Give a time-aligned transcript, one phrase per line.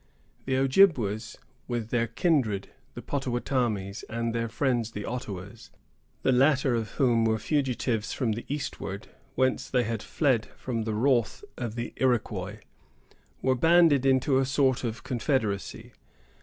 [0.45, 7.23] The Ojibwas, with their kindred, the Pottawattamies, and their friends the Ottawas,——the latter of whom
[7.23, 12.63] were fugitives from the eastward, whence they had fled from the wrath of the Iroquois,——were
[13.53, 15.91] banded into a sort of confederacy.